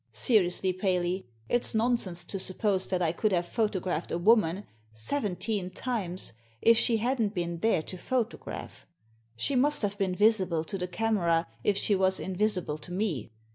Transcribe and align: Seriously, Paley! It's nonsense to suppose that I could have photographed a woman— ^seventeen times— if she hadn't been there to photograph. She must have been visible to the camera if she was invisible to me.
Seriously, 0.13 0.73
Paley! 0.73 1.27
It's 1.47 1.75
nonsense 1.75 2.25
to 2.25 2.39
suppose 2.39 2.87
that 2.87 3.03
I 3.03 3.11
could 3.11 3.31
have 3.31 3.45
photographed 3.45 4.11
a 4.11 4.17
woman— 4.17 4.63
^seventeen 4.95 5.71
times— 5.71 6.33
if 6.63 6.75
she 6.75 6.97
hadn't 6.97 7.35
been 7.35 7.59
there 7.59 7.83
to 7.83 7.97
photograph. 7.99 8.87
She 9.37 9.55
must 9.55 9.83
have 9.83 9.99
been 9.99 10.15
visible 10.15 10.63
to 10.63 10.79
the 10.79 10.87
camera 10.87 11.45
if 11.63 11.77
she 11.77 11.93
was 11.93 12.19
invisible 12.19 12.79
to 12.79 12.91
me. 12.91 13.29